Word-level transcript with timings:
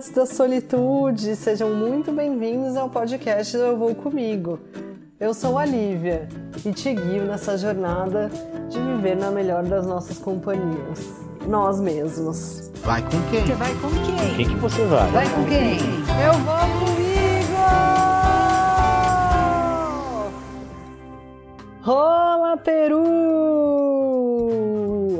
amantes 0.00 0.10
da 0.10 0.24
solitude, 0.24 1.36
sejam 1.36 1.74
muito 1.74 2.10
bem-vindos 2.10 2.74
ao 2.74 2.88
podcast 2.88 3.54
Eu 3.54 3.76
Vou 3.76 3.94
Comigo. 3.94 4.58
Eu 5.18 5.34
sou 5.34 5.58
a 5.58 5.66
Lívia 5.66 6.26
e 6.64 6.72
te 6.72 6.94
guio 6.94 7.24
nessa 7.24 7.58
jornada 7.58 8.30
de 8.70 8.80
viver 8.80 9.14
na 9.14 9.30
melhor 9.30 9.62
das 9.62 9.86
nossas 9.86 10.16
companhias, 10.18 11.12
nós 11.46 11.78
mesmos. 11.80 12.70
Vai 12.82 13.02
com 13.02 13.20
quem? 13.30 13.46
Você 13.46 13.52
vai 13.52 13.74
com 13.74 13.90
quem? 13.90 14.36
Quem 14.36 14.48
que 14.48 14.56
você 14.56 14.82
vai? 14.86 15.10
Vai 15.10 15.28
com 15.28 15.44
quem? 15.44 15.76
Eu 16.24 16.32
vou 16.44 16.54
comigo! 16.80 17.10
Rola, 21.82 22.56
Peru! 22.56 23.00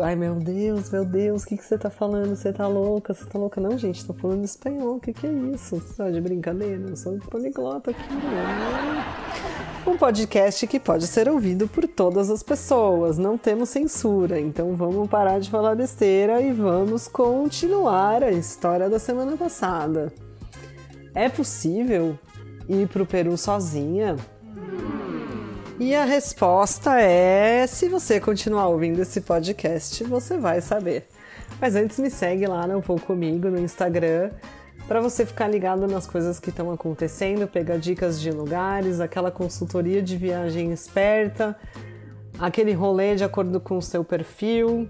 Ai, 0.03 0.17
meu 0.17 0.35
Deus, 0.35 0.91
meu 0.91 1.05
Deus, 1.05 1.43
o 1.43 1.47
que, 1.47 1.57
que 1.57 1.65
você 1.65 1.77
tá 1.77 1.91
falando? 1.91 2.35
Você 2.35 2.53
tá 2.53 2.67
louca? 2.67 3.13
Você 3.13 3.25
tá 3.27 3.39
louca? 3.39 3.61
Não, 3.61 3.77
gente, 3.77 4.05
tô 4.07 4.15
falando 4.15 4.45
espanhol, 4.45 4.97
o 4.97 5.01
que, 5.01 5.13
que 5.13 5.27
é 5.27 5.33
isso? 5.33 5.77
Você 5.77 5.95
tá 5.95 6.11
de 6.11 6.21
brincadeira? 6.21 6.89
Eu 6.89 6.97
sou 6.97 7.19
poliglota 7.19 7.91
aqui, 7.91 8.15
né? 8.15 9.05
Um 9.87 9.97
podcast 9.97 10.67
que 10.67 10.81
pode 10.81 11.07
ser 11.07 11.29
ouvido 11.29 11.69
por 11.69 11.87
todas 11.87 12.31
as 12.31 12.43
pessoas, 12.43 13.19
não 13.19 13.37
temos 13.37 13.69
censura, 13.69 14.41
então 14.41 14.75
vamos 14.75 15.09
parar 15.09 15.39
de 15.39 15.51
falar 15.51 15.75
besteira 15.75 16.41
e 16.41 16.53
vamos 16.53 17.07
continuar 17.07 18.23
a 18.23 18.31
história 18.31 18.89
da 18.89 18.99
semana 18.99 19.37
passada. 19.37 20.13
É 21.15 21.29
possível 21.29 22.19
ir 22.69 22.89
pro 22.89 23.05
Peru 23.05 23.37
sozinha? 23.37 24.17
E 25.81 25.97
a 25.97 26.05
resposta 26.05 27.01
é: 27.01 27.67
se 27.67 27.89
você 27.89 28.21
continuar 28.21 28.69
ouvindo 28.69 29.01
esse 29.01 29.23
podcast, 29.23 30.05
você 30.05 30.37
vai 30.37 30.61
saber. 30.61 31.09
Mas 31.59 31.75
antes 31.75 31.99
me 31.99 32.11
segue 32.11 32.47
lá 32.47 32.67
no 32.67 32.83
Vou 32.83 33.01
Comigo 33.01 33.49
no 33.49 33.59
Instagram 33.59 34.31
para 34.87 35.01
você 35.01 35.25
ficar 35.25 35.49
ligado 35.49 35.87
nas 35.87 36.07
coisas 36.07 36.39
que 36.39 36.51
estão 36.51 36.71
acontecendo, 36.71 37.49
pegar 37.49 37.79
dicas 37.79 38.21
de 38.21 38.31
lugares, 38.31 39.01
aquela 39.01 39.31
consultoria 39.31 40.03
de 40.03 40.19
viagem 40.19 40.71
esperta, 40.71 41.57
aquele 42.39 42.75
rolê 42.75 43.17
de 43.17 43.25
acordo 43.25 43.59
com 43.59 43.79
o 43.79 43.83
seu 43.83 44.05
perfil, 44.05 44.87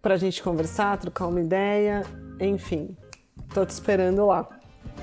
para 0.00 0.14
a 0.14 0.18
gente 0.18 0.42
conversar, 0.42 0.96
trocar 0.96 1.26
uma 1.26 1.40
ideia, 1.40 2.02
enfim. 2.40 2.96
Tô 3.52 3.66
te 3.66 3.70
esperando 3.70 4.24
lá. 4.24 4.48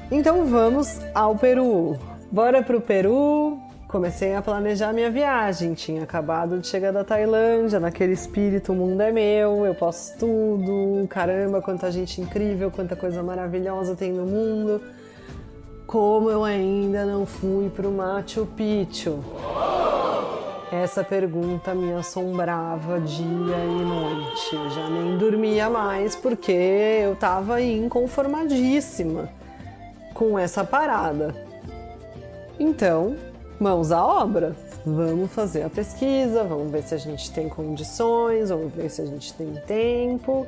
Então 0.10 0.48
vamos 0.48 1.00
ao 1.14 1.36
Peru. 1.36 1.96
Bora 2.32 2.64
pro 2.64 2.82
Peru, 2.82 3.60
comecei 3.92 4.34
a 4.34 4.42
planejar 4.42 4.94
minha 4.94 5.12
viagem. 5.12 5.74
Tinha 5.74 6.04
acabado 6.04 6.58
de 6.58 6.68
chegar 6.68 6.92
da 6.92 7.04
Tailândia, 7.04 7.80
naquele 7.80 8.14
espírito, 8.14 8.72
o 8.72 8.76
mundo 8.76 9.02
é 9.02 9.12
meu, 9.12 9.66
eu 9.66 9.76
posso 9.76 10.18
tudo. 10.18 11.06
Caramba, 11.10 11.62
quanta 11.62 11.92
gente 11.92 12.22
incrível, 12.22 12.72
quanta 12.72 12.96
coisa 12.96 13.22
maravilhosa 13.22 13.96
tem 13.96 14.14
no 14.14 14.26
mundo. 14.26 14.82
Como 15.86 16.32
eu 16.32 16.46
ainda 16.46 17.06
não 17.06 17.26
fui 17.26 17.70
pro 17.70 17.92
Machu 17.92 18.48
Picchu? 18.56 19.20
Essa 20.72 21.04
pergunta 21.04 21.76
me 21.76 21.92
assombrava 21.92 22.98
dia 23.02 23.58
e 23.58 23.84
noite. 23.84 24.56
Eu 24.56 24.70
já 24.70 24.90
nem 24.90 25.18
dormia 25.18 25.70
mais 25.70 26.16
porque 26.16 26.54
eu 27.04 27.14
tava 27.18 27.62
inconformadíssima 27.62 29.28
com 30.14 30.40
essa 30.40 30.64
parada. 30.64 31.36
Então, 32.58 33.18
mãos 33.62 33.92
à 33.92 34.04
obra. 34.04 34.56
Vamos 34.84 35.32
fazer 35.32 35.62
a 35.62 35.70
pesquisa, 35.70 36.44
vamos 36.44 36.72
ver 36.72 36.82
se 36.82 36.96
a 36.96 36.98
gente 36.98 37.32
tem 37.32 37.48
condições, 37.48 38.50
vamos 38.50 38.74
ver 38.74 38.90
se 38.90 39.02
a 39.02 39.06
gente 39.06 39.32
tem 39.36 39.54
tempo, 39.68 40.48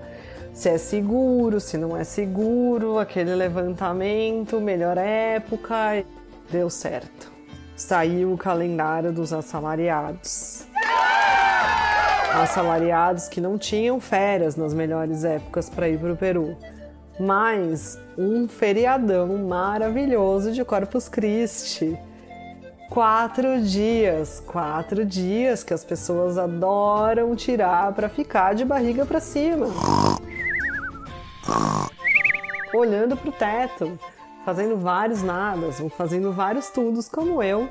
se 0.51 0.69
é 0.69 0.77
seguro, 0.79 1.59
se 1.59 1.77
não 1.77 1.95
é 1.95 2.03
seguro, 2.03 2.97
aquele 2.97 3.35
levantamento, 3.35 4.59
melhor 4.59 4.97
época. 4.97 6.03
Deu 6.49 6.69
certo. 6.69 7.31
Saiu 7.75 8.33
o 8.33 8.37
calendário 8.37 9.13
dos 9.13 9.31
assalariados. 9.31 10.65
Assalariados 12.33 13.27
que 13.27 13.39
não 13.39 13.59
tinham 13.59 13.99
férias 13.99 14.55
nas 14.55 14.73
melhores 14.73 15.23
épocas 15.23 15.69
para 15.69 15.87
ir 15.87 15.99
para 15.99 16.13
o 16.13 16.17
Peru 16.17 16.57
mas 17.19 17.99
um 18.17 18.47
feriadão 18.47 19.37
maravilhoso 19.37 20.51
de 20.51 20.65
Corpus 20.65 21.07
Christi 21.07 21.95
quatro 22.93 23.59
dias, 23.59 24.43
quatro 24.45 25.03
dias 25.03 25.63
que 25.63 25.73
as 25.73 25.83
pessoas 25.83 26.37
adoram 26.37 27.35
tirar 27.35 27.91
para 27.91 28.07
ficar 28.07 28.53
de 28.53 28.63
barriga 28.63 29.03
para 29.03 29.19
cima, 29.19 29.65
olhando 32.71 33.17
para 33.17 33.29
o 33.29 33.31
teto, 33.31 33.99
fazendo 34.45 34.77
vários 34.77 35.23
nadas, 35.23 35.81
fazendo 35.97 36.31
vários 36.31 36.69
tudos 36.69 37.09
como 37.09 37.41
eu, 37.41 37.67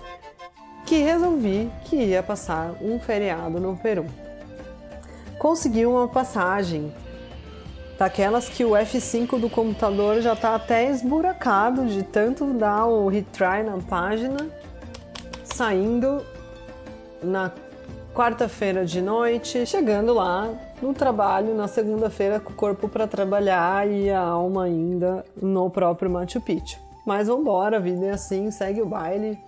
que 0.85 0.99
resolvi 0.99 1.71
que 1.85 1.95
ia 1.95 2.21
passar 2.21 2.73
um 2.81 2.99
feriado 2.99 3.61
no 3.61 3.77
Peru. 3.77 4.07
Consegui 5.39 5.87
uma 5.87 6.09
passagem 6.09 6.93
daquelas 7.97 8.49
que 8.49 8.65
o 8.65 8.71
F5 8.71 9.39
do 9.39 9.49
computador 9.49 10.21
já 10.21 10.33
está 10.33 10.57
até 10.57 10.91
esburacado 10.91 11.87
de 11.87 12.03
tanto 12.03 12.47
dar 12.55 12.87
o 12.87 13.07
retry 13.07 13.63
na 13.63 13.79
página 13.89 14.62
saindo 15.63 16.27
na 17.23 17.53
quarta-feira 18.13 18.85
de 18.85 19.01
noite, 19.01 19.65
chegando 19.65 20.13
lá 20.13 20.53
no 20.83 20.93
trabalho 20.93 21.55
na 21.55 21.69
segunda-feira 21.69 22.41
com 22.41 22.53
o 22.53 22.57
corpo 22.57 22.89
para 22.89 23.07
trabalhar 23.07 23.89
e 23.89 24.11
a 24.11 24.19
alma 24.19 24.65
ainda 24.65 25.25
no 25.41 25.71
próprio 25.71 26.11
Machu 26.11 26.41
Picchu. 26.41 26.81
Mas 27.07 27.29
vambora, 27.29 27.77
a 27.77 27.81
vida 27.81 28.07
é 28.07 28.11
assim, 28.11 28.51
segue 28.51 28.83
o 28.83 28.87
baile. 28.87 29.39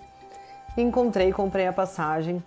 Encontrei, 0.77 1.33
comprei 1.33 1.67
a 1.67 1.73
passagem 1.73 2.41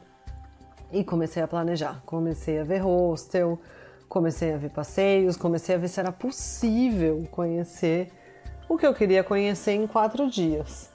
e 0.90 1.04
comecei 1.04 1.44
a 1.44 1.48
planejar. 1.48 2.02
Comecei 2.06 2.62
a 2.62 2.64
ver 2.64 2.80
hostel, 2.80 3.60
comecei 4.08 4.54
a 4.54 4.58
ver 4.58 4.70
passeios, 4.70 5.36
comecei 5.36 5.76
a 5.76 5.78
ver 5.78 5.90
se 5.90 6.00
era 6.00 6.14
possível 6.14 7.28
conhecer 7.32 8.14
o 8.70 8.78
que 8.78 8.88
eu 8.88 8.94
queria 8.94 9.26
conhecer 9.26 9.74
em 9.74 9.86
quatro 9.86 10.30
dias. 10.30 10.90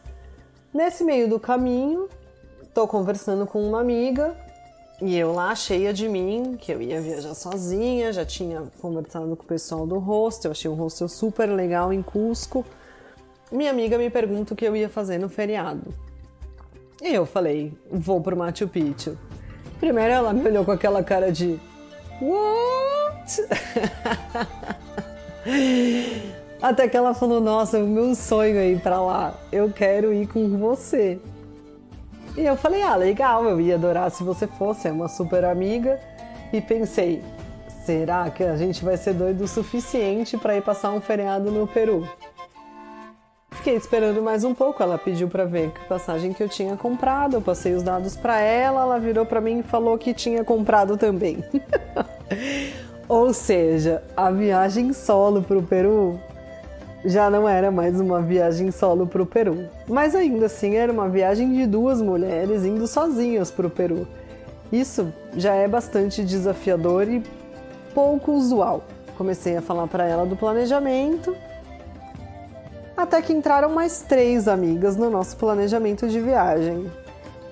Nesse 0.72 1.04
meio 1.04 1.28
do 1.28 1.38
caminho, 1.38 2.08
tô 2.74 2.86
conversando 2.86 3.46
com 3.46 3.62
uma 3.62 3.80
amiga 3.80 4.34
e 5.00 5.18
eu 5.18 5.32
lá 5.32 5.54
cheia 5.54 5.92
de 5.92 6.08
mim, 6.08 6.56
que 6.58 6.72
eu 6.72 6.80
ia 6.80 7.00
viajar 7.00 7.34
sozinha, 7.34 8.12
já 8.12 8.24
tinha 8.24 8.62
conversado 8.80 9.34
com 9.36 9.42
o 9.42 9.46
pessoal 9.46 9.86
do 9.86 9.98
hostel, 9.98 10.52
achei 10.52 10.70
um 10.70 10.74
hostel 10.74 11.08
super 11.08 11.46
legal 11.46 11.92
em 11.92 12.00
Cusco. 12.00 12.64
Minha 13.50 13.72
amiga 13.72 13.98
me 13.98 14.08
pergunta 14.08 14.54
o 14.54 14.56
que 14.56 14.64
eu 14.64 14.76
ia 14.76 14.88
fazer 14.88 15.18
no 15.18 15.28
feriado. 15.28 15.92
E 17.02 17.12
eu 17.12 17.26
falei, 17.26 17.76
vou 17.90 18.20
pro 18.20 18.36
Machu 18.36 18.68
Picchu. 18.68 19.18
Primeiro 19.80 20.12
ela 20.12 20.32
me 20.32 20.48
olhou 20.48 20.64
com 20.64 20.70
aquela 20.70 21.02
cara 21.02 21.32
de 21.32 21.58
What? 22.20 23.48
Até 26.62 26.86
que 26.86 26.96
ela 26.96 27.12
falou, 27.12 27.40
nossa, 27.40 27.78
o 27.78 27.88
meu 27.88 28.14
sonho 28.14 28.56
é 28.56 28.70
ir 28.70 28.80
pra 28.80 29.00
lá. 29.00 29.34
Eu 29.50 29.72
quero 29.72 30.12
ir 30.12 30.28
com 30.28 30.56
você. 30.56 31.18
E 32.36 32.40
eu 32.40 32.56
falei, 32.56 32.82
ah, 32.82 32.96
legal, 32.96 33.44
eu 33.44 33.60
ia 33.60 33.74
adorar 33.74 34.10
se 34.10 34.24
você 34.24 34.46
fosse, 34.46 34.88
é 34.88 34.92
uma 34.92 35.08
super 35.08 35.44
amiga. 35.44 36.00
E 36.52 36.60
pensei, 36.60 37.22
será 37.84 38.30
que 38.30 38.42
a 38.42 38.56
gente 38.56 38.84
vai 38.84 38.96
ser 38.96 39.14
doido 39.14 39.44
o 39.44 39.48
suficiente 39.48 40.38
para 40.38 40.56
ir 40.56 40.62
passar 40.62 40.92
um 40.92 41.00
feriado 41.00 41.50
no 41.50 41.66
Peru? 41.66 42.08
Fiquei 43.50 43.76
esperando 43.76 44.22
mais 44.22 44.44
um 44.44 44.54
pouco, 44.54 44.82
ela 44.82 44.98
pediu 44.98 45.28
para 45.28 45.44
ver 45.44 45.70
que 45.70 45.84
passagem 45.84 46.32
que 46.32 46.42
eu 46.42 46.48
tinha 46.48 46.76
comprado, 46.76 47.34
eu 47.34 47.42
passei 47.42 47.74
os 47.74 47.82
dados 47.82 48.16
para 48.16 48.40
ela, 48.40 48.80
ela 48.80 48.98
virou 48.98 49.24
para 49.26 49.40
mim 49.40 49.60
e 49.60 49.62
falou 49.62 49.96
que 49.98 50.14
tinha 50.14 50.42
comprado 50.42 50.96
também. 50.96 51.44
Ou 53.08 53.32
seja, 53.32 54.02
a 54.16 54.30
viagem 54.30 54.92
solo 54.92 55.42
para 55.42 55.58
o 55.58 55.62
Peru 55.62 56.18
já 57.04 57.28
não 57.28 57.48
era 57.48 57.70
mais 57.70 58.00
uma 58.00 58.20
viagem 58.20 58.70
solo 58.70 59.06
para 59.06 59.22
o 59.22 59.26
Peru, 59.26 59.68
mas 59.88 60.14
ainda 60.14 60.46
assim 60.46 60.76
era 60.76 60.92
uma 60.92 61.08
viagem 61.08 61.52
de 61.52 61.66
duas 61.66 62.00
mulheres 62.00 62.64
indo 62.64 62.86
sozinhas 62.86 63.50
para 63.50 63.66
o 63.66 63.70
Peru. 63.70 64.06
Isso 64.70 65.12
já 65.36 65.54
é 65.54 65.66
bastante 65.66 66.24
desafiador 66.24 67.08
e 67.08 67.22
pouco 67.92 68.32
usual. 68.32 68.84
Comecei 69.18 69.56
a 69.56 69.62
falar 69.62 69.86
para 69.88 70.06
ela 70.06 70.24
do 70.24 70.36
planejamento, 70.36 71.36
até 72.96 73.20
que 73.20 73.32
entraram 73.32 73.70
mais 73.70 74.02
três 74.02 74.48
amigas 74.48 74.96
no 74.96 75.10
nosso 75.10 75.36
planejamento 75.36 76.08
de 76.08 76.20
viagem. 76.20 76.90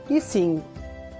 E 0.09 0.21
sim, 0.21 0.63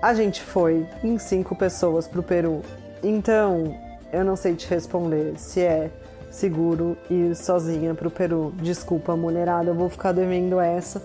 a 0.01 0.15
gente 0.15 0.43
foi 0.43 0.87
em 1.03 1.19
cinco 1.19 1.55
pessoas 1.55 2.07
para 2.07 2.21
o 2.21 2.23
Peru. 2.23 2.63
Então, 3.03 3.77
eu 4.13 4.25
não 4.25 4.37
sei 4.37 4.55
te 4.55 4.69
responder 4.69 5.35
se 5.37 5.61
é 5.61 5.91
seguro 6.31 6.97
ir 7.11 7.35
sozinha 7.35 7.95
para 7.95 8.09
o 8.09 8.11
Peru. 8.11 8.53
Desculpa, 8.63 9.17
mulherada, 9.17 9.71
eu 9.71 9.75
vou 9.75 9.89
ficar 9.89 10.13
devendo 10.13 10.61
essa. 10.61 11.03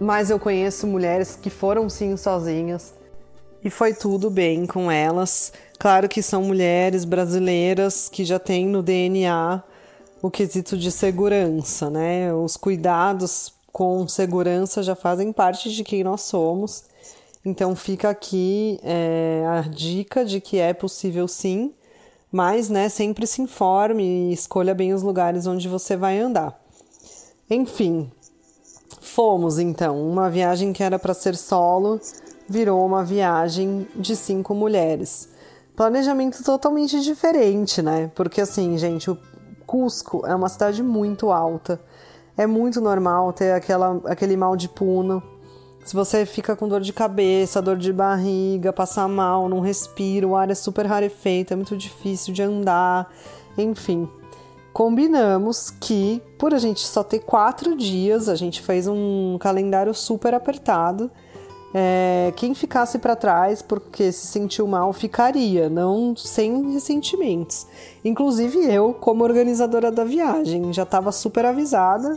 Mas 0.00 0.30
eu 0.30 0.38
conheço 0.38 0.86
mulheres 0.86 1.36
que 1.36 1.50
foram 1.50 1.88
sim 1.88 2.16
sozinhas 2.16 2.94
e 3.64 3.70
foi 3.70 3.94
tudo 3.94 4.28
bem 4.28 4.66
com 4.66 4.90
elas. 4.90 5.52
Claro 5.78 6.08
que 6.08 6.22
são 6.22 6.42
mulheres 6.42 7.04
brasileiras 7.04 8.08
que 8.08 8.24
já 8.24 8.38
têm 8.38 8.66
no 8.66 8.82
DNA 8.82 9.62
o 10.20 10.30
quesito 10.30 10.76
de 10.76 10.90
segurança, 10.90 11.88
né? 11.88 12.32
Os 12.32 12.56
cuidados 12.56 13.54
com 13.72 14.06
segurança 14.06 14.82
já 14.82 14.94
fazem 14.94 15.32
parte 15.32 15.70
de 15.72 15.82
quem 15.82 16.04
nós 16.04 16.22
somos. 16.22 16.84
Então 17.44 17.74
fica 17.74 18.10
aqui 18.10 18.78
é, 18.82 19.44
a 19.46 19.62
dica 19.62 20.24
de 20.24 20.40
que 20.40 20.58
é 20.58 20.72
possível 20.72 21.26
sim, 21.26 21.72
mas 22.34 22.68
né, 22.68 22.88
sempre 22.88 23.28
se 23.28 23.40
informe 23.40 24.02
e 24.02 24.32
escolha 24.32 24.74
bem 24.74 24.92
os 24.92 25.04
lugares 25.04 25.46
onde 25.46 25.68
você 25.68 25.96
vai 25.96 26.18
andar. 26.18 26.60
Enfim, 27.48 28.10
fomos 29.00 29.60
então. 29.60 30.04
Uma 30.04 30.28
viagem 30.28 30.72
que 30.72 30.82
era 30.82 30.98
para 30.98 31.14
ser 31.14 31.36
solo 31.36 32.00
virou 32.48 32.84
uma 32.84 33.04
viagem 33.04 33.86
de 33.94 34.16
cinco 34.16 34.52
mulheres. 34.52 35.28
Planejamento 35.76 36.42
totalmente 36.42 37.00
diferente, 37.02 37.80
né? 37.80 38.10
Porque 38.16 38.40
assim, 38.40 38.76
gente, 38.76 39.08
o 39.08 39.16
Cusco 39.64 40.26
é 40.26 40.34
uma 40.34 40.48
cidade 40.48 40.82
muito 40.82 41.30
alta. 41.30 41.80
É 42.36 42.48
muito 42.48 42.80
normal 42.80 43.32
ter 43.32 43.52
aquela, 43.52 44.02
aquele 44.06 44.36
mal 44.36 44.56
de 44.56 44.68
puno. 44.68 45.22
Se 45.84 45.94
você 45.94 46.24
fica 46.24 46.56
com 46.56 46.66
dor 46.66 46.80
de 46.80 46.92
cabeça, 46.92 47.60
dor 47.60 47.76
de 47.76 47.92
barriga, 47.92 48.72
passar 48.72 49.06
mal, 49.06 49.48
não 49.48 49.60
respira, 49.60 50.26
o 50.26 50.34
ar 50.34 50.50
é 50.50 50.54
super 50.54 50.86
rarefeito, 50.86 51.52
é 51.52 51.56
muito 51.56 51.76
difícil 51.76 52.32
de 52.32 52.42
andar, 52.42 53.12
enfim. 53.58 54.08
Combinamos 54.72 55.70
que, 55.70 56.22
por 56.38 56.54
a 56.54 56.58
gente 56.58 56.80
só 56.80 57.04
ter 57.04 57.20
quatro 57.20 57.76
dias, 57.76 58.28
a 58.28 58.34
gente 58.34 58.62
fez 58.62 58.88
um 58.88 59.36
calendário 59.38 59.94
super 59.94 60.34
apertado 60.34 61.10
é, 61.76 62.32
quem 62.36 62.54
ficasse 62.54 63.00
para 63.00 63.16
trás 63.16 63.60
porque 63.60 64.12
se 64.12 64.28
sentiu 64.28 64.64
mal 64.64 64.92
ficaria, 64.92 65.68
não 65.68 66.14
sem 66.14 66.72
ressentimentos. 66.72 67.66
Inclusive 68.04 68.72
eu, 68.72 68.94
como 68.94 69.24
organizadora 69.24 69.90
da 69.90 70.04
viagem, 70.04 70.72
já 70.72 70.84
estava 70.84 71.10
super 71.10 71.44
avisada. 71.44 72.16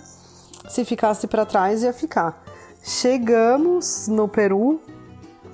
Se 0.69 0.85
ficasse 0.85 1.25
para 1.25 1.43
trás 1.43 1.81
ia 1.81 1.91
ficar. 1.91 2.43
Chegamos 2.83 4.07
no 4.07 4.27
Peru 4.27 4.79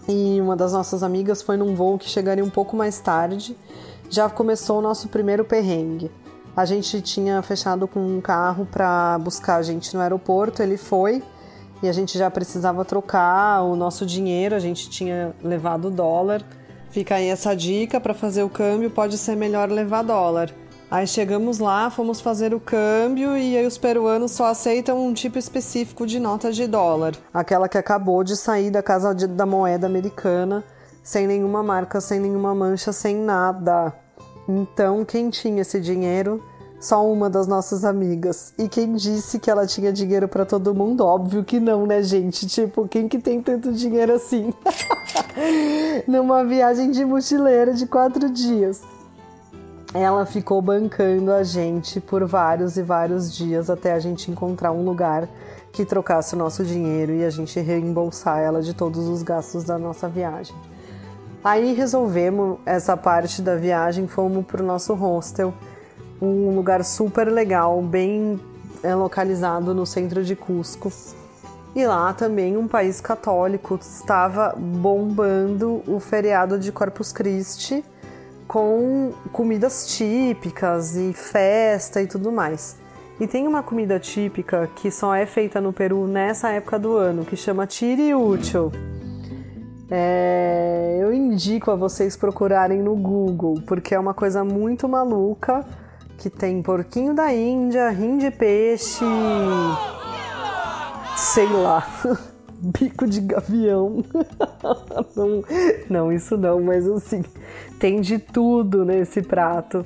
e 0.07 0.39
uma 0.41 0.55
das 0.55 0.73
nossas 0.73 1.03
amigas 1.03 1.41
foi 1.41 1.57
num 1.57 1.75
voo 1.75 1.97
que 1.97 2.09
chegaria 2.09 2.43
um 2.43 2.49
pouco 2.49 2.75
mais 2.75 2.99
tarde. 2.99 3.57
Já 4.09 4.29
começou 4.29 4.79
o 4.79 4.81
nosso 4.81 5.07
primeiro 5.07 5.43
perrengue. 5.43 6.11
A 6.55 6.65
gente 6.65 7.01
tinha 7.01 7.41
fechado 7.41 7.87
com 7.87 7.99
um 7.99 8.21
carro 8.21 8.67
para 8.69 9.17
buscar 9.19 9.55
a 9.55 9.61
gente 9.63 9.93
no 9.95 10.01
aeroporto, 10.01 10.61
ele 10.61 10.77
foi 10.77 11.23
e 11.81 11.89
a 11.89 11.91
gente 11.91 12.17
já 12.17 12.29
precisava 12.29 12.85
trocar 12.85 13.63
o 13.63 13.75
nosso 13.75 14.05
dinheiro, 14.05 14.55
a 14.55 14.59
gente 14.59 14.89
tinha 14.89 15.35
levado 15.43 15.89
dólar. 15.89 16.43
Fica 16.91 17.15
aí 17.15 17.27
essa 17.27 17.55
dica 17.55 17.99
para 17.99 18.13
fazer 18.13 18.43
o 18.43 18.49
câmbio, 18.49 18.91
pode 18.91 19.17
ser 19.17 19.35
melhor 19.35 19.69
levar 19.69 20.03
dólar. 20.03 20.53
Aí 20.93 21.07
chegamos 21.07 21.57
lá, 21.57 21.89
fomos 21.89 22.21
fazer 22.21 22.53
o 22.53 22.59
câmbio 22.59 23.35
e 23.35 23.57
aí 23.57 23.65
os 23.65 23.79
peruanos 23.79 24.31
só 24.31 24.45
aceitam 24.45 25.03
um 25.03 25.11
tipo 25.11 25.39
específico 25.39 26.05
de 26.05 26.19
nota 26.19 26.51
de 26.51 26.67
dólar, 26.67 27.15
aquela 27.33 27.67
que 27.67 27.79
acabou 27.79 28.23
de 28.23 28.37
sair 28.37 28.69
da 28.69 28.83
casa 28.83 29.11
de, 29.11 29.25
da 29.25 29.43
moeda 29.43 29.87
americana, 29.87 30.63
sem 31.01 31.25
nenhuma 31.25 31.63
marca, 31.63 31.99
sem 31.99 32.19
nenhuma 32.19 32.53
mancha, 32.53 32.93
sem 32.93 33.15
nada. 33.15 33.91
Então, 34.47 35.03
quem 35.03 35.31
tinha 35.31 35.63
esse 35.63 35.81
dinheiro 35.81 36.43
só 36.79 37.03
uma 37.11 37.27
das 37.27 37.47
nossas 37.47 37.83
amigas. 37.83 38.53
E 38.55 38.69
quem 38.69 38.93
disse 38.93 39.39
que 39.39 39.49
ela 39.49 39.65
tinha 39.65 39.91
dinheiro 39.91 40.27
para 40.27 40.45
todo 40.45 40.75
mundo? 40.75 41.03
Óbvio 41.03 41.43
que 41.43 41.59
não, 41.59 41.87
né, 41.87 42.03
gente? 42.03 42.45
Tipo, 42.45 42.87
quem 42.87 43.07
que 43.07 43.17
tem 43.17 43.41
tanto 43.41 43.73
dinheiro 43.73 44.13
assim? 44.13 44.53
Numa 46.07 46.45
viagem 46.45 46.91
de 46.91 47.03
mochileira 47.03 47.73
de 47.73 47.87
quatro 47.87 48.29
dias. 48.29 48.92
Ela 49.93 50.25
ficou 50.25 50.59
bancando 50.59 51.31
a 51.31 51.43
gente 51.43 51.99
por 51.99 52.25
vários 52.25 52.77
e 52.77 52.81
vários 52.81 53.31
dias 53.31 53.69
até 53.69 53.93
a 53.93 53.99
gente 53.99 54.31
encontrar 54.31 54.71
um 54.71 54.83
lugar 54.83 55.29
que 55.71 55.85
trocasse 55.85 56.33
o 56.33 56.37
nosso 56.37 56.63
dinheiro 56.63 57.13
e 57.13 57.23
a 57.23 57.29
gente 57.29 57.59
reembolsar 57.59 58.39
ela 58.39 58.61
de 58.61 58.73
todos 58.73 59.07
os 59.07 59.21
gastos 59.21 59.63
da 59.63 59.77
nossa 59.77 60.09
viagem. 60.09 60.55
Aí 61.43 61.73
resolvemos 61.73 62.57
essa 62.65 62.97
parte 62.97 63.39
da 63.39 63.55
viagem, 63.55 64.07
fomos 64.07 64.45
pro 64.45 64.63
nosso 64.63 64.95
hostel 64.95 65.53
um 66.19 66.55
lugar 66.55 66.83
super 66.83 67.27
legal, 67.27 67.79
bem 67.81 68.39
é, 68.81 68.95
localizado 68.95 69.75
no 69.75 69.85
centro 69.85 70.23
de 70.23 70.35
Cusco. 70.35 70.91
E 71.75 71.85
lá 71.85 72.13
também 72.13 72.57
um 72.57 72.67
país 72.67 72.99
católico 72.99 73.77
estava 73.79 74.55
bombando 74.57 75.83
o 75.87 75.99
feriado 75.99 76.57
de 76.57 76.71
Corpus 76.71 77.11
Christi 77.11 77.83
com 78.53 79.11
comidas 79.31 79.97
típicas 79.97 80.95
e 80.95 81.11
festa 81.11 81.99
e 82.03 82.05
tudo 82.05 82.31
mais. 82.31 82.77
E 83.19 83.25
tem 83.25 83.47
uma 83.47 83.63
comida 83.63 83.99
típica 83.99 84.69
que 84.75 84.91
só 84.91 85.15
é 85.15 85.25
feita 85.25 85.59
no 85.59 85.73
Peru 85.73 86.05
nessa 86.05 86.51
época 86.51 86.77
do 86.77 86.95
ano, 86.95 87.25
que 87.25 87.35
chama 87.35 87.65
tiriúcho. 87.65 88.71
É, 89.89 90.99
eu 91.01 91.11
indico 91.11 91.71
a 91.71 91.75
vocês 91.75 92.15
procurarem 92.15 92.79
no 92.79 92.95
Google, 92.95 93.55
porque 93.65 93.95
é 93.95 93.99
uma 93.99 94.13
coisa 94.13 94.43
muito 94.43 94.87
maluca 94.87 95.65
que 96.19 96.29
tem 96.29 96.61
porquinho 96.61 97.15
da 97.15 97.33
Índia, 97.33 97.89
rim 97.89 98.19
de 98.19 98.29
peixe, 98.29 99.03
sei 101.17 101.47
lá, 101.47 101.87
bico 102.63 103.05
de 103.05 103.19
gavião. 103.19 104.03
não, 105.15 105.43
não, 105.89 106.11
isso 106.11 106.37
não, 106.37 106.61
mas 106.61 106.87
assim, 106.87 107.23
tem 107.79 107.99
de 107.99 108.17
tudo 108.17 108.85
nesse 108.85 109.21
prato. 109.21 109.85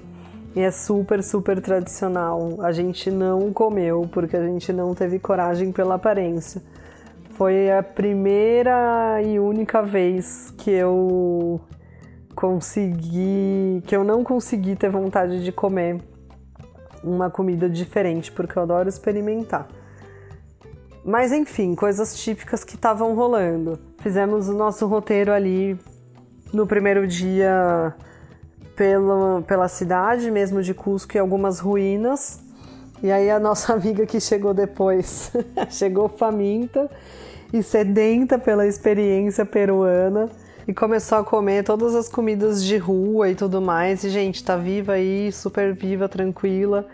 E 0.55 0.61
é 0.61 0.71
super, 0.71 1.23
super 1.23 1.61
tradicional. 1.61 2.55
A 2.61 2.71
gente 2.71 3.11
não 3.11 3.51
comeu 3.53 4.07
porque 4.11 4.35
a 4.35 4.45
gente 4.45 4.71
não 4.73 4.93
teve 4.93 5.19
coragem 5.19 5.71
pela 5.71 5.95
aparência. 5.95 6.61
Foi 7.31 7.71
a 7.71 7.83
primeira 7.83 9.21
e 9.21 9.39
única 9.39 9.83
vez 9.83 10.51
que 10.57 10.71
eu 10.71 11.61
consegui, 12.35 13.83
que 13.85 13.95
eu 13.95 14.03
não 14.03 14.23
consegui 14.23 14.75
ter 14.75 14.89
vontade 14.89 15.43
de 15.43 15.51
comer 15.51 16.01
uma 17.03 17.29
comida 17.29 17.69
diferente, 17.69 18.31
porque 18.31 18.57
eu 18.57 18.63
adoro 18.63 18.89
experimentar. 18.89 19.67
Mas 21.07 21.31
enfim, 21.31 21.73
coisas 21.73 22.19
típicas 22.19 22.65
que 22.65 22.75
estavam 22.75 23.15
rolando. 23.15 23.79
Fizemos 23.99 24.49
o 24.49 24.53
nosso 24.53 24.85
roteiro 24.85 25.31
ali 25.31 25.79
no 26.51 26.67
primeiro 26.67 27.07
dia 27.07 27.95
pela, 28.75 29.41
pela 29.43 29.69
cidade 29.69 30.29
mesmo 30.29 30.61
de 30.61 30.73
Cusco 30.73 31.15
e 31.15 31.17
algumas 31.17 31.59
ruínas. 31.59 32.41
E 33.01 33.09
aí 33.09 33.31
a 33.31 33.39
nossa 33.39 33.71
amiga 33.73 34.05
que 34.05 34.19
chegou 34.19 34.53
depois 34.53 35.31
chegou 35.71 36.09
faminta 36.09 36.91
e 37.53 37.63
sedenta 37.63 38.37
pela 38.37 38.67
experiência 38.67 39.45
peruana 39.45 40.29
e 40.67 40.73
começou 40.73 41.19
a 41.19 41.23
comer 41.23 41.63
todas 41.63 41.95
as 41.95 42.09
comidas 42.09 42.61
de 42.61 42.75
rua 42.75 43.29
e 43.29 43.35
tudo 43.35 43.61
mais. 43.61 44.03
E, 44.03 44.09
gente, 44.09 44.43
tá 44.43 44.57
viva 44.57 44.91
aí, 44.91 45.31
super 45.31 45.73
viva, 45.73 46.09
tranquila. 46.09 46.85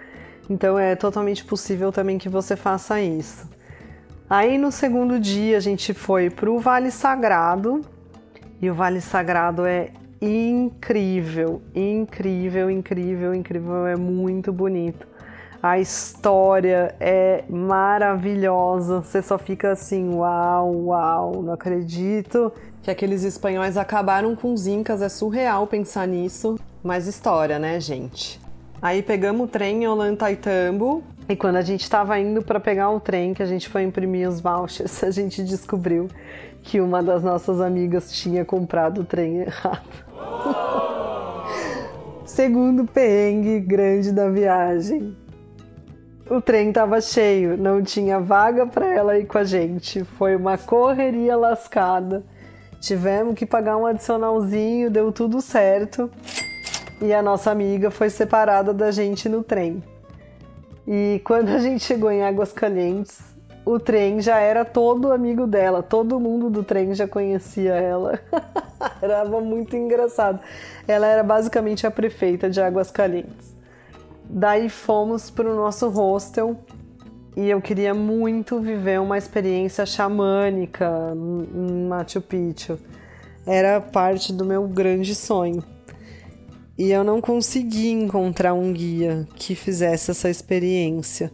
Então 0.48 0.78
é 0.78 0.96
totalmente 0.96 1.44
possível 1.44 1.92
também 1.92 2.20
que 2.20 2.30
você 2.30 2.56
faça 2.56 3.02
isso. 3.02 3.52
Aí 4.36 4.58
no 4.58 4.72
segundo 4.72 5.20
dia 5.20 5.58
a 5.58 5.60
gente 5.60 5.94
foi 5.94 6.28
pro 6.28 6.58
Vale 6.58 6.90
Sagrado. 6.90 7.82
E 8.60 8.68
o 8.68 8.74
Vale 8.74 9.00
Sagrado 9.00 9.64
é 9.64 9.92
incrível, 10.20 11.62
incrível, 11.76 12.68
incrível, 12.68 13.36
incrível, 13.36 13.86
é 13.86 13.96
muito 13.96 14.52
bonito. 14.52 15.08
A 15.62 15.78
história 15.78 16.96
é 17.00 17.44
maravilhosa, 17.48 19.02
você 19.02 19.22
só 19.22 19.38
fica 19.38 19.74
assim, 19.74 20.16
uau, 20.16 20.86
uau, 20.86 21.44
não 21.44 21.54
acredito 21.54 22.52
que 22.82 22.90
aqueles 22.90 23.24
espanhóis 23.24 23.78
acabaram 23.78 24.36
com 24.36 24.52
os 24.52 24.66
incas, 24.66 25.04
é 25.04 25.10
surreal 25.10 25.68
pensar 25.68 26.08
nisso. 26.08 26.58
Mas 26.84 27.06
história, 27.06 27.60
né, 27.60 27.80
gente? 27.80 28.42
Aí 28.82 29.04
pegamos 29.04 29.46
o 29.46 29.48
trem 29.48 29.84
em 29.84 29.88
Olantaytambo 29.88 31.04
e 31.28 31.36
quando 31.36 31.56
a 31.56 31.62
gente 31.62 31.82
estava 31.82 32.20
indo 32.20 32.42
para 32.42 32.60
pegar 32.60 32.90
o 32.90 33.00
trem, 33.00 33.34
que 33.34 33.42
a 33.42 33.46
gente 33.46 33.70
foi 33.70 33.84
imprimir 33.84 34.28
os 34.28 34.42
vouchers, 34.42 35.04
a 35.04 35.12
gente 35.12 35.44
descobriu 35.44 36.08
que 36.62 36.82
uma 36.82 37.02
das 37.02 37.24
nossas 37.24 37.62
amigas 37.62 38.12
tinha 38.12 38.44
comprado 38.44 39.02
o 39.02 39.06
trem 39.06 39.42
errado. 39.42 40.04
Segundo 42.26 42.86
perrengue 42.86 43.60
grande 43.60 44.12
da 44.12 44.30
viagem. 44.30 45.16
O 46.30 46.42
trem 46.42 46.70
estava 46.70 47.00
cheio, 47.00 47.58
não 47.58 47.82
tinha 47.82 48.20
vaga 48.20 48.66
para 48.66 48.94
ela 48.94 49.18
ir 49.18 49.26
com 49.26 49.38
a 49.38 49.44
gente. 49.44 50.04
Foi 50.04 50.36
uma 50.36 50.58
correria 50.58 51.36
lascada. 51.36 52.24
Tivemos 52.80 53.36
que 53.36 53.46
pagar 53.46 53.78
um 53.78 53.86
adicionalzinho, 53.86 54.90
deu 54.90 55.12
tudo 55.12 55.42
certo. 55.42 56.10
E 57.02 57.14
a 57.14 57.22
nossa 57.22 57.52
amiga 57.52 57.92
foi 57.92 58.10
separada 58.10 58.74
da 58.74 58.90
gente 58.90 59.30
no 59.30 59.44
trem. 59.44 59.84
E 60.88 61.22
quando 61.24 61.50
a 61.50 61.60
gente 61.60 61.84
chegou 61.84 62.12
em 62.12 62.24
Águas 62.24 62.52
Calientes, 62.52 63.20
o 63.66 63.80
trem 63.80 64.20
já 64.20 64.40
era 64.40 64.66
todo 64.66 65.12
amigo 65.12 65.48
dela, 65.48 65.82
todo 65.82 66.20
mundo 66.20 66.50
do 66.50 66.64
trem 66.64 66.94
já 66.94 67.08
conhecia 67.08 67.74
ela. 67.74 68.20
era 69.02 69.24
muito 69.26 69.76
engraçado. 69.76 70.40
Ela 70.88 71.08
era 71.08 71.24
basicamente 71.24 71.88
a 71.88 71.92
prefeita 71.92 72.50
de 72.50 72.62
Águas 72.62 72.92
Calientes. 72.92 73.56
daí 74.26 74.68
fomos 74.68 75.30
para 75.30 75.50
o 75.50 75.56
nosso 75.56 75.88
hostel 75.90 76.58
e 77.36 77.50
eu 77.50 77.62
queria 77.62 77.94
muito 77.94 78.60
viver 78.60 79.00
uma 79.00 79.18
experiência 79.18 79.86
xamânica 79.86 80.90
em 81.16 81.88
Machu 81.88 82.22
Picchu. 82.22 82.78
Era 83.46 83.80
parte 83.80 84.32
do 84.34 84.46
meu 84.46 84.68
grande 84.68 85.16
sonho. 85.16 85.64
E 86.78 86.90
eu 86.92 87.04
não 87.04 87.22
consegui 87.22 87.92
encontrar 87.92 88.54
um 88.54 88.74
guia 88.74 89.28
que 89.36 89.54
fizesse 89.54 90.10
essa 90.10 90.30
experiência. 90.30 91.32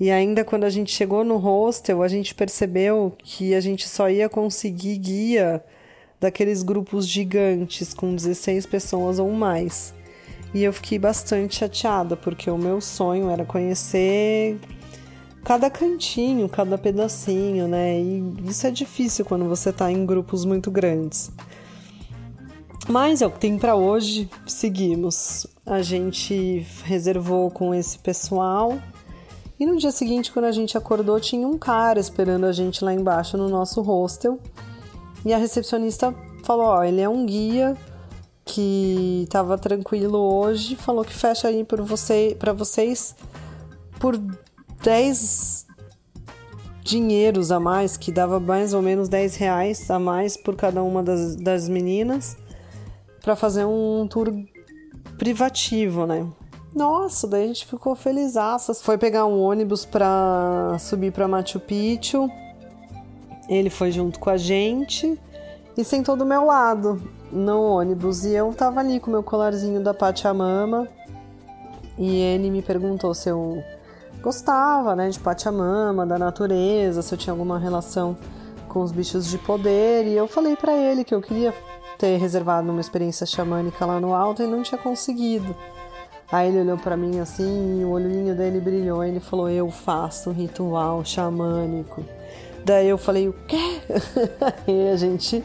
E 0.00 0.10
ainda 0.10 0.44
quando 0.44 0.64
a 0.64 0.70
gente 0.70 0.90
chegou 0.90 1.24
no 1.24 1.36
hostel, 1.36 2.02
a 2.02 2.08
gente 2.08 2.34
percebeu 2.34 3.12
que 3.22 3.54
a 3.54 3.60
gente 3.60 3.88
só 3.88 4.10
ia 4.10 4.28
conseguir 4.28 4.98
guia 4.98 5.64
daqueles 6.20 6.62
grupos 6.62 7.06
gigantes 7.06 7.94
com 7.94 8.14
16 8.14 8.66
pessoas 8.66 9.18
ou 9.20 9.30
mais. 9.30 9.94
E 10.52 10.64
eu 10.64 10.72
fiquei 10.72 10.98
bastante 10.98 11.56
chateada, 11.56 12.16
porque 12.16 12.50
o 12.50 12.58
meu 12.58 12.80
sonho 12.80 13.30
era 13.30 13.44
conhecer 13.44 14.58
cada 15.44 15.68
cantinho, 15.68 16.48
cada 16.48 16.78
pedacinho, 16.78 17.68
né? 17.68 18.00
E 18.00 18.34
isso 18.48 18.66
é 18.66 18.70
difícil 18.70 19.24
quando 19.24 19.44
você 19.48 19.72
tá 19.72 19.92
em 19.92 20.06
grupos 20.06 20.44
muito 20.44 20.70
grandes. 20.70 21.30
Mas 22.88 23.22
é 23.22 23.26
o 23.26 23.30
que 23.30 23.38
tem 23.38 23.58
para 23.58 23.74
hoje, 23.74 24.28
seguimos. 24.46 25.46
A 25.64 25.80
gente 25.82 26.66
reservou 26.84 27.50
com 27.50 27.74
esse 27.74 27.98
pessoal. 27.98 28.78
E 29.58 29.64
no 29.64 29.76
dia 29.76 29.90
seguinte, 29.90 30.32
quando 30.32 30.46
a 30.46 30.52
gente 30.52 30.76
acordou, 30.76 31.18
tinha 31.18 31.46
um 31.46 31.56
cara 31.56 31.98
esperando 31.98 32.44
a 32.44 32.52
gente 32.52 32.84
lá 32.84 32.92
embaixo 32.92 33.36
no 33.36 33.48
nosso 33.48 33.80
hostel. 33.80 34.38
E 35.24 35.32
a 35.32 35.38
recepcionista 35.38 36.14
falou: 36.44 36.66
Ó, 36.66 36.84
ele 36.84 37.00
é 37.00 37.08
um 37.08 37.24
guia 37.24 37.76
que 38.44 39.22
estava 39.24 39.56
tranquilo 39.56 40.18
hoje, 40.18 40.76
falou 40.76 41.04
que 41.04 41.14
fecha 41.14 41.48
aí 41.48 41.64
para 41.64 41.82
você, 41.82 42.36
vocês 42.54 43.16
por 43.98 44.18
10 44.82 45.66
dinheiros 46.82 47.50
a 47.50 47.58
mais, 47.58 47.96
que 47.96 48.12
dava 48.12 48.38
mais 48.38 48.74
ou 48.74 48.82
menos 48.82 49.08
10 49.08 49.36
reais 49.36 49.90
a 49.90 49.98
mais 49.98 50.36
por 50.36 50.54
cada 50.54 50.82
uma 50.82 51.02
das, 51.02 51.34
das 51.36 51.68
meninas, 51.68 52.36
para 53.24 53.34
fazer 53.34 53.64
um 53.64 54.06
tour 54.06 54.32
privativo, 55.16 56.06
né? 56.06 56.26
Nossa, 56.74 57.26
daí 57.26 57.44
a 57.44 57.46
gente 57.46 57.66
ficou 57.66 57.94
feliz. 57.94 58.34
Foi 58.82 58.98
pegar 58.98 59.24
um 59.24 59.40
ônibus 59.40 59.86
para 59.86 60.76
subir 60.78 61.10
para 61.10 61.26
Machu 61.26 61.58
Picchu. 61.58 62.28
Ele 63.48 63.70
foi 63.70 63.90
junto 63.90 64.20
com 64.20 64.28
a 64.28 64.36
gente 64.36 65.18
e 65.76 65.84
sentou 65.84 66.16
do 66.16 66.26
meu 66.26 66.44
lado 66.44 67.02
no 67.32 67.62
ônibus. 67.62 68.24
E 68.24 68.34
eu 68.34 68.52
tava 68.52 68.80
ali 68.80 69.00
com 69.00 69.10
meu 69.10 69.22
colarzinho 69.22 69.80
da 69.82 69.94
Pachamama. 69.94 70.86
E 71.96 72.16
ele 72.16 72.50
me 72.50 72.60
perguntou 72.60 73.14
se 73.14 73.30
eu 73.30 73.62
gostava, 74.20 74.94
né, 74.96 75.08
de 75.08 75.20
Pachamama, 75.20 76.04
da 76.04 76.18
natureza, 76.18 77.02
se 77.02 77.14
eu 77.14 77.18
tinha 77.18 77.32
alguma 77.32 77.58
relação 77.58 78.16
com 78.68 78.82
os 78.82 78.90
bichos 78.90 79.26
de 79.28 79.38
poder, 79.38 80.06
e 80.06 80.14
eu 80.14 80.26
falei 80.26 80.56
para 80.56 80.72
ele 80.72 81.04
que 81.04 81.14
eu 81.14 81.20
queria 81.20 81.54
ter 81.98 82.16
reservado 82.16 82.70
uma 82.70 82.80
experiência 82.80 83.26
xamânica 83.26 83.84
lá 83.84 84.00
no 84.00 84.14
alto 84.14 84.42
e 84.42 84.46
não 84.46 84.62
tinha 84.62 84.78
conseguido. 84.78 85.54
Aí 86.30 86.48
ele 86.48 86.60
olhou 86.60 86.78
para 86.78 86.96
mim 86.96 87.20
assim, 87.20 87.84
o 87.84 87.90
olhinho 87.90 88.34
dele 88.34 88.60
brilhou, 88.60 89.04
e 89.04 89.08
ele 89.08 89.20
falou: 89.20 89.48
"Eu 89.48 89.70
faço 89.70 90.30
um 90.30 90.32
ritual 90.32 91.04
xamânico". 91.04 92.04
Daí 92.64 92.88
eu 92.88 92.98
falei: 92.98 93.28
"O 93.28 93.32
quê?" 93.46 93.80
e 94.66 94.88
a 94.88 94.96
gente 94.96 95.44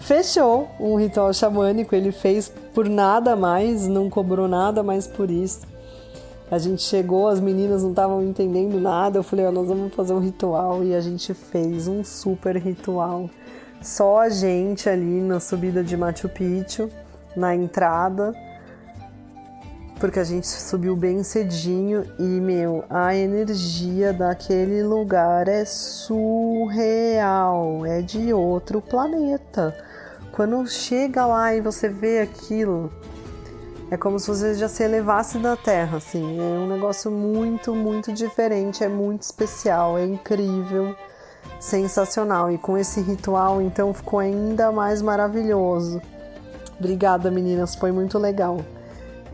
fechou 0.00 0.68
um 0.78 0.96
ritual 0.96 1.32
xamânico, 1.32 1.94
ele 1.94 2.12
fez 2.12 2.52
por 2.74 2.88
nada 2.88 3.34
mais, 3.34 3.86
não 3.86 4.08
cobrou 4.08 4.46
nada 4.46 4.82
mais 4.82 5.06
por 5.06 5.30
isso. 5.30 5.74
A 6.50 6.58
gente 6.58 6.82
chegou, 6.82 7.26
as 7.26 7.40
meninas 7.40 7.82
não 7.82 7.90
estavam 7.90 8.22
entendendo 8.22 8.78
nada. 8.78 9.18
Eu 9.18 9.22
falei, 9.22 9.46
ó, 9.46 9.50
nós 9.50 9.66
vamos 9.66 9.94
fazer 9.94 10.12
um 10.12 10.20
ritual 10.20 10.84
e 10.84 10.94
a 10.94 11.00
gente 11.00 11.32
fez 11.32 11.88
um 11.88 12.04
super 12.04 12.56
ritual. 12.56 13.30
Só 13.84 14.20
a 14.20 14.30
gente 14.30 14.88
ali 14.88 15.20
na 15.20 15.38
subida 15.38 15.84
de 15.84 15.94
Machu 15.94 16.26
Picchu, 16.26 16.90
na 17.36 17.54
entrada, 17.54 18.34
porque 20.00 20.18
a 20.18 20.24
gente 20.24 20.46
subiu 20.46 20.96
bem 20.96 21.22
cedinho 21.22 22.02
e, 22.18 22.22
meu, 22.22 22.86
a 22.88 23.14
energia 23.14 24.10
daquele 24.14 24.82
lugar 24.82 25.48
é 25.48 25.66
surreal, 25.66 26.64
é 27.84 28.00
de 28.00 28.32
outro 28.32 28.80
planeta. 28.80 29.76
Quando 30.32 30.66
chega 30.66 31.26
lá 31.26 31.54
e 31.54 31.60
você 31.60 31.86
vê 31.86 32.20
aquilo, 32.20 32.90
é 33.90 33.98
como 33.98 34.18
se 34.18 34.28
você 34.28 34.54
já 34.54 34.66
se 34.66 34.82
elevasse 34.82 35.36
da 35.38 35.56
terra, 35.58 35.98
assim. 35.98 36.40
É 36.40 36.58
um 36.58 36.68
negócio 36.68 37.10
muito, 37.10 37.74
muito 37.74 38.14
diferente, 38.14 38.82
é 38.82 38.88
muito 38.88 39.20
especial, 39.20 39.98
é 39.98 40.06
incrível, 40.06 40.96
sensacional. 41.60 42.50
E 42.50 42.58
com 42.58 42.76
esse 42.76 43.00
ritual, 43.00 43.60
então, 43.60 43.92
ficou 43.92 44.18
ainda 44.18 44.70
mais 44.72 45.00
maravilhoso. 45.00 46.00
Obrigada, 46.78 47.30
meninas, 47.30 47.74
foi 47.74 47.92
muito 47.92 48.18
legal. 48.18 48.60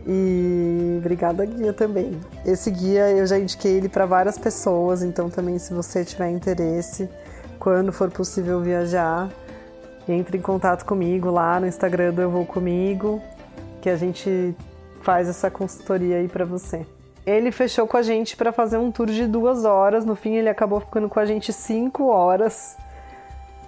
E 0.05 0.95
obrigada, 0.97 1.45
guia, 1.45 1.73
também. 1.73 2.19
Esse 2.45 2.71
guia 2.71 3.09
eu 3.11 3.25
já 3.25 3.37
indiquei 3.37 3.73
ele 3.73 3.89
para 3.89 4.05
várias 4.05 4.37
pessoas, 4.37 5.03
então 5.03 5.29
também, 5.29 5.59
se 5.59 5.73
você 5.73 6.03
tiver 6.03 6.29
interesse, 6.29 7.09
quando 7.59 7.91
for 7.91 8.09
possível 8.09 8.61
viajar, 8.61 9.29
entre 10.07 10.37
em 10.37 10.41
contato 10.41 10.85
comigo 10.85 11.29
lá 11.29 11.59
no 11.59 11.67
Instagram 11.67 12.13
do 12.13 12.21
Eu 12.21 12.31
Vou 12.31 12.45
Comigo 12.45 13.21
que 13.81 13.89
a 13.89 13.95
gente 13.95 14.55
faz 15.01 15.27
essa 15.27 15.49
consultoria 15.49 16.17
aí 16.17 16.27
para 16.27 16.45
você. 16.45 16.85
Ele 17.25 17.51
fechou 17.51 17.87
com 17.87 17.97
a 17.97 18.01
gente 18.01 18.35
para 18.35 18.51
fazer 18.51 18.77
um 18.77 18.91
tour 18.91 19.07
de 19.07 19.27
duas 19.27 19.63
horas. 19.65 20.05
No 20.05 20.15
fim, 20.15 20.35
ele 20.35 20.49
acabou 20.49 20.79
ficando 20.79 21.07
com 21.07 21.19
a 21.19 21.25
gente 21.25 21.53
cinco 21.53 22.07
horas 22.07 22.77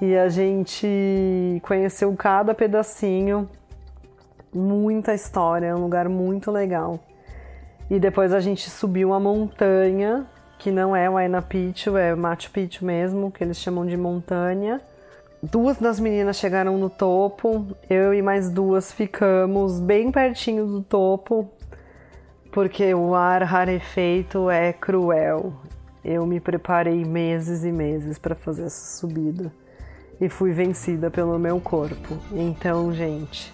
e 0.02 0.18
a 0.18 0.28
gente 0.28 1.62
conheceu 1.64 2.14
cada 2.16 2.54
pedacinho. 2.54 3.50
Muita 4.54 5.14
história, 5.14 5.68
é 5.68 5.76
um 5.76 5.80
lugar 5.80 6.10
muito 6.10 6.52
legal. 6.52 7.00
E 7.90 8.00
depois 8.00 8.34
a 8.34 8.40
gente 8.40 8.70
subiu 8.70 9.10
uma 9.10 9.20
montanha, 9.20 10.26
que 10.58 10.72
não 10.72 10.96
é 10.96 11.10
o 11.10 11.18
Aina 11.18 11.44
é 12.00 12.16
Machu 12.16 12.50
Picchu 12.52 12.86
mesmo, 12.86 13.32
que 13.32 13.44
eles 13.44 13.58
chamam 13.58 13.86
de 13.86 13.98
montanha. 13.98 14.82
Duas 15.42 15.78
das 15.78 16.00
meninas 16.00 16.38
chegaram 16.38 16.78
no 16.78 16.90
topo, 16.90 17.68
eu 17.90 18.14
e 18.14 18.22
mais 18.22 18.50
duas 18.50 18.92
ficamos 18.92 19.80
bem 19.80 20.10
pertinho 20.12 20.66
do 20.66 20.82
topo, 20.82 21.50
porque 22.54 22.94
o 22.94 23.16
ar 23.16 23.42
rarefeito 23.44 24.50
é 24.50 24.72
cruel. 24.72 25.54
Eu 26.06 26.26
me 26.26 26.40
preparei 26.40 27.04
meses 27.04 27.64
e 27.64 27.72
meses 27.72 28.20
para 28.20 28.36
fazer 28.36 28.66
essa 28.66 28.98
subida 29.00 29.52
e 30.22 30.30
fui 30.30 30.54
vencida 30.54 31.10
pelo 31.10 31.40
meu 31.40 31.60
corpo. 31.60 32.18
Então, 32.32 32.94
gente, 32.94 33.52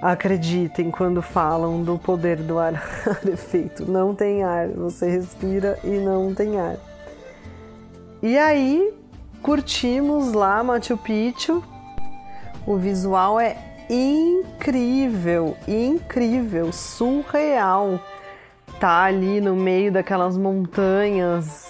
acreditem 0.00 0.90
quando 0.90 1.20
falam 1.20 1.82
do 1.82 1.98
poder 1.98 2.36
do 2.36 2.58
ar 2.58 2.72
rarefeito. 3.04 3.90
Não 3.90 4.14
tem 4.14 4.44
ar, 4.44 4.68
você 4.68 5.10
respira 5.10 5.78
e 5.82 5.98
não 5.98 6.32
tem 6.32 6.60
ar. 6.60 6.76
E 8.22 8.38
aí, 8.38 8.94
Curtimos 9.42 10.32
lá 10.34 10.62
Machu 10.62 10.98
Picchu. 10.98 11.64
O 12.66 12.76
visual 12.76 13.40
é 13.40 13.56
incrível, 13.90 15.56
incrível, 15.66 16.72
surreal. 16.72 18.00
Tá 18.78 19.02
ali 19.04 19.40
no 19.40 19.56
meio 19.56 19.90
daquelas 19.90 20.36
montanhas. 20.36 21.68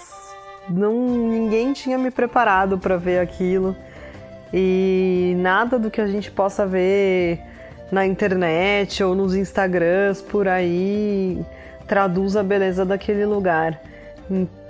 Não, 0.68 0.92
ninguém 0.94 1.72
tinha 1.72 1.96
me 1.96 2.10
preparado 2.10 2.78
para 2.78 2.96
ver 2.96 3.18
aquilo. 3.20 3.74
E 4.52 5.34
nada 5.38 5.78
do 5.78 5.90
que 5.90 6.00
a 6.00 6.06
gente 6.06 6.30
possa 6.30 6.66
ver 6.66 7.40
na 7.90 8.06
internet 8.06 9.02
ou 9.02 9.14
nos 9.14 9.34
Instagrams 9.34 10.20
por 10.22 10.46
aí 10.46 11.44
traduz 11.86 12.36
a 12.36 12.42
beleza 12.42 12.84
daquele 12.84 13.24
lugar. 13.26 13.80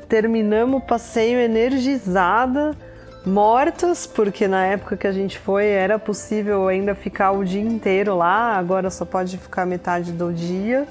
Terminamos 0.09 0.81
o 0.81 0.87
passeio 0.87 1.39
energizada 1.39 2.75
mortas, 3.25 4.07
porque 4.07 4.49
na 4.49 4.65
época 4.67 4.97
que 4.97 5.07
a 5.07 5.13
gente 5.13 5.39
foi 5.39 5.67
era 5.67 5.99
possível 5.99 6.69
ainda 6.69 6.95
ficar 6.95 7.33
o 7.33 7.45
dia 7.45 7.61
inteiro 7.61 8.17
lá, 8.17 8.57
agora 8.57 8.91
só 8.91 9.05
pode 9.05 9.37
ficar 9.37 9.67
metade 9.67 10.13
do 10.13 10.33
dia. 10.33 10.87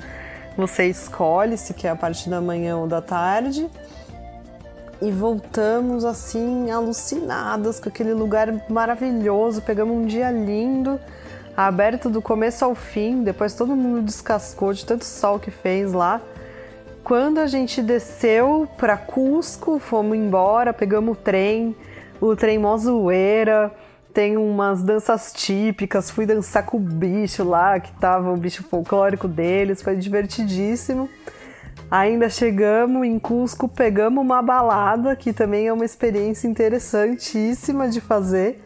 Você 0.56 0.86
escolhe 0.86 1.58
se 1.58 1.74
quer 1.74 1.90
a 1.90 1.96
parte 1.96 2.30
da 2.30 2.42
manhã 2.42 2.78
ou 2.78 2.88
da 2.88 3.02
tarde. 3.02 3.70
E 5.02 5.12
voltamos 5.12 6.04
assim, 6.04 6.70
alucinadas 6.70 7.80
com 7.80 7.88
aquele 7.88 8.14
lugar 8.14 8.54
maravilhoso. 8.70 9.62
Pegamos 9.62 9.96
um 9.96 10.06
dia 10.06 10.30
lindo, 10.30 11.00
aberto 11.56 12.10
do 12.10 12.22
começo 12.22 12.66
ao 12.66 12.76
fim. 12.76 13.24
Depois 13.24 13.54
todo 13.54 13.74
mundo 13.76 14.02
descascou 14.02 14.74
de 14.74 14.86
tanto 14.86 15.06
sol 15.06 15.40
que 15.40 15.50
fez 15.50 15.94
lá. 15.94 16.20
Quando 17.02 17.40
a 17.40 17.48
gente 17.48 17.82
desceu 17.82 18.68
para 18.78 18.98
Cusco, 18.98 19.80
fomos 19.80 20.18
embora, 20.18 20.74
pegamos 20.74 21.18
o 21.18 21.20
trem 21.20 21.74
o 22.22 22.36
trem 22.36 22.58
mó 22.58 22.78
zoeira, 22.78 23.72
tem 24.14 24.38
umas 24.38 24.82
danças 24.82 25.32
típicas, 25.34 26.10
fui 26.10 26.26
dançar 26.26 26.66
com 26.66 26.78
o 26.78 26.80
bicho 26.80 27.44
lá, 27.44 27.80
que 27.80 27.92
tava 27.94 28.32
o 28.32 28.38
bicho 28.38 28.64
folclórico 28.64 29.28
deles, 29.28 29.82
foi 29.82 29.96
divertidíssimo. 29.96 31.10
Ainda 31.90 32.30
chegamos 32.30 33.06
em 33.06 33.18
Cusco, 33.18 33.68
pegamos 33.68 34.24
uma 34.24 34.42
balada, 34.42 35.16
que 35.16 35.34
também 35.34 35.68
é 35.68 35.74
uma 35.74 35.86
experiência 35.86 36.48
interessantíssima 36.48 37.88
de 37.88 38.00
fazer, 38.00 38.62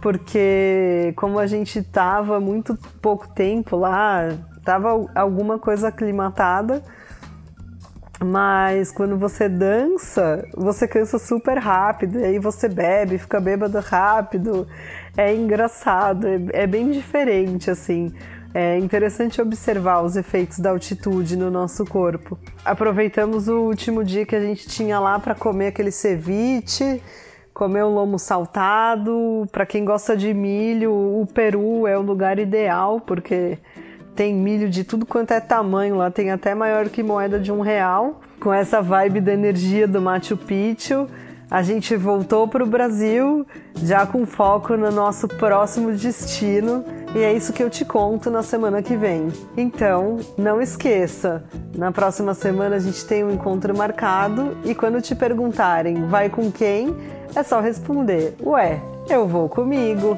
porque 0.00 1.12
como 1.16 1.38
a 1.38 1.46
gente 1.46 1.82
tava 1.82 2.38
muito 2.38 2.78
pouco 3.00 3.28
tempo 3.28 3.76
lá, 3.76 4.28
tava 4.64 5.08
alguma 5.14 5.58
coisa 5.58 5.88
aclimatada, 5.88 6.82
mas 8.22 8.92
quando 8.92 9.16
você 9.16 9.48
dança, 9.48 10.46
você 10.54 10.86
cansa 10.86 11.18
super 11.18 11.58
rápido, 11.58 12.20
e 12.20 12.24
aí 12.24 12.38
você 12.38 12.68
bebe, 12.68 13.18
fica 13.18 13.40
bêbado 13.40 13.78
rápido. 13.80 14.68
É 15.16 15.34
engraçado, 15.34 16.26
é, 16.26 16.62
é 16.62 16.66
bem 16.66 16.90
diferente, 16.90 17.70
assim. 17.70 18.12
É 18.52 18.76
interessante 18.78 19.40
observar 19.40 20.02
os 20.02 20.16
efeitos 20.16 20.58
da 20.58 20.70
altitude 20.70 21.36
no 21.36 21.50
nosso 21.50 21.84
corpo. 21.84 22.36
Aproveitamos 22.64 23.48
o 23.48 23.60
último 23.60 24.04
dia 24.04 24.26
que 24.26 24.34
a 24.34 24.40
gente 24.40 24.68
tinha 24.68 24.98
lá 24.98 25.18
para 25.20 25.36
comer 25.36 25.68
aquele 25.68 25.92
ceviche, 25.92 27.00
comer 27.54 27.84
um 27.84 27.94
lomo 27.94 28.18
saltado. 28.18 29.46
Para 29.52 29.64
quem 29.64 29.84
gosta 29.84 30.16
de 30.16 30.34
milho, 30.34 30.92
o 30.92 31.26
Peru 31.32 31.86
é 31.86 31.96
o 31.96 32.02
lugar 32.02 32.40
ideal 32.40 33.00
porque 33.00 33.56
tem 34.14 34.34
milho 34.34 34.68
de 34.68 34.84
tudo 34.84 35.06
quanto 35.06 35.32
é 35.32 35.40
tamanho 35.40 35.96
lá, 35.96 36.10
tem 36.10 36.30
até 36.30 36.54
maior 36.54 36.88
que 36.88 37.02
moeda 37.02 37.38
de 37.38 37.50
um 37.50 37.60
real. 37.60 38.20
Com 38.38 38.52
essa 38.52 38.80
vibe 38.80 39.20
da 39.20 39.32
energia 39.32 39.86
do 39.86 40.00
Machu 40.00 40.36
Picchu, 40.36 41.06
a 41.50 41.62
gente 41.62 41.96
voltou 41.96 42.46
para 42.46 42.62
o 42.62 42.66
Brasil 42.66 43.44
já 43.82 44.06
com 44.06 44.24
foco 44.24 44.76
no 44.76 44.90
nosso 44.90 45.26
próximo 45.26 45.92
destino 45.92 46.84
e 47.12 47.18
é 47.18 47.32
isso 47.32 47.52
que 47.52 47.60
eu 47.60 47.68
te 47.68 47.84
conto 47.84 48.30
na 48.30 48.42
semana 48.42 48.80
que 48.82 48.96
vem. 48.96 49.28
Então, 49.56 50.18
não 50.38 50.62
esqueça, 50.62 51.42
na 51.76 51.90
próxima 51.90 52.34
semana 52.34 52.76
a 52.76 52.78
gente 52.78 53.04
tem 53.04 53.24
um 53.24 53.32
encontro 53.32 53.76
marcado 53.76 54.56
e 54.64 54.76
quando 54.76 55.02
te 55.02 55.14
perguntarem 55.14 56.06
vai 56.06 56.30
com 56.30 56.52
quem, 56.52 56.94
é 57.34 57.42
só 57.42 57.60
responder: 57.60 58.36
Ué, 58.44 58.80
eu 59.08 59.26
vou 59.26 59.48
comigo. 59.48 60.16